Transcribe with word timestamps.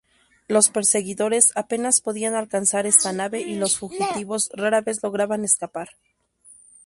Los 0.47 0.69
perseguidores 0.69 1.51
apenas 1.55 2.01
podían 2.01 2.33
alcanzar 2.33 2.87
esta 2.87 3.13
nave 3.13 3.41
y 3.41 3.53
los 3.53 3.77
fugitivos 3.77 4.49
rara 4.55 4.81
vez 4.81 5.03
lograban 5.03 5.43
escapar. 5.45 5.89